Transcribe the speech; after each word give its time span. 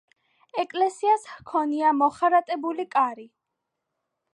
ეკლესიას 0.63 1.27
ჰქონია 1.35 1.93
მოხარატებული 2.01 2.91
კარი. 2.97 3.33